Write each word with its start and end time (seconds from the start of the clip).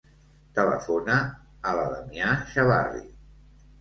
Telefona 0.59 1.17
a 1.73 1.75
la 1.81 1.85
Damià 1.93 2.33
Chavarri. 2.55 3.05